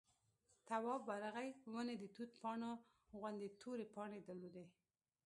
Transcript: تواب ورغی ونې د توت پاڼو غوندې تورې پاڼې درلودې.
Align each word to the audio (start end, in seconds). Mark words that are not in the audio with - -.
تواب 0.67 1.01
ورغی 1.09 1.49
ونې 1.73 1.95
د 1.99 2.05
توت 2.15 2.31
پاڼو 2.41 2.71
غوندې 3.19 3.47
تورې 3.61 3.85
پاڼې 3.95 4.19
درلودې. 4.27 4.65